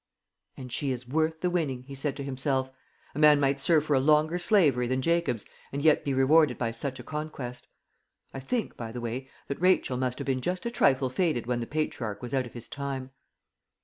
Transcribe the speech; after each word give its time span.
"And 0.57 0.71
she 0.71 0.89
is 0.89 1.07
worth 1.07 1.41
the 1.41 1.51
winning," 1.51 1.83
he 1.83 1.93
said 1.93 2.17
to 2.17 2.23
himself. 2.23 2.71
"A 3.13 3.19
man 3.19 3.39
might 3.39 3.59
serve 3.59 3.85
for 3.85 3.93
a 3.95 3.99
longer 3.99 4.39
slavery 4.39 4.87
than 4.87 4.99
Jacob's, 4.99 5.45
and 5.71 5.83
yet 5.83 6.03
be 6.03 6.11
rewarded 6.11 6.57
by 6.57 6.71
such 6.71 6.99
a 6.99 7.03
conquest. 7.03 7.67
I 8.33 8.39
think, 8.39 8.75
by 8.75 8.91
the 8.91 8.99
way, 8.99 9.29
that 9.47 9.61
Rachel 9.61 9.97
must 9.97 10.17
have 10.17 10.25
been 10.25 10.41
just 10.41 10.65
a 10.65 10.71
trifle 10.71 11.11
faded 11.11 11.45
when 11.45 11.59
the 11.59 11.67
patriarch 11.67 12.23
was 12.23 12.33
out 12.33 12.47
of 12.47 12.53
his 12.53 12.67
time." 12.67 13.11